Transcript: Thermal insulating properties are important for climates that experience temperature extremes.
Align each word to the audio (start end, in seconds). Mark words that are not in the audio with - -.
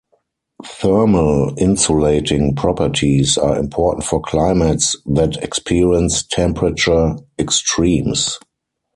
Thermal 0.65 1.53
insulating 1.59 2.55
properties 2.55 3.37
are 3.37 3.59
important 3.59 4.03
for 4.03 4.19
climates 4.19 4.95
that 5.05 5.37
experience 5.43 6.25
temperature 6.25 7.17
extremes. 7.37 8.39